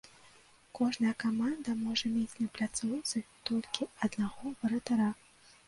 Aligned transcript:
Кожная 0.79 1.11
каманда 1.23 1.75
можа 1.83 2.11
мець 2.15 2.39
на 2.41 2.47
пляцоўцы 2.57 3.23
толькі 3.53 3.91
аднаго 4.09 4.57
варатара. 4.61 5.09